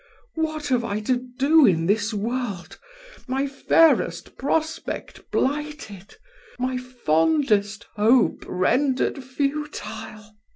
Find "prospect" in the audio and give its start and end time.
4.35-5.29